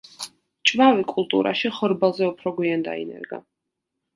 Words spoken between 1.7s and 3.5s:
ხორბალზე უფრო გვიან დაინერგა.